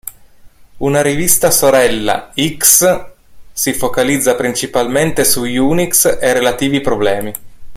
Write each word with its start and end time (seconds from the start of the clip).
Una 0.77 1.03
rivista 1.03 1.51
sorella, 1.51 2.31
"iX", 2.33 3.09
si 3.53 3.71
focalizza 3.73 4.33
principalmente 4.33 5.23
su 5.23 5.43
Unix 5.45 6.17
e 6.19 6.33
relativi 6.33 6.81
problemi. 6.81 7.31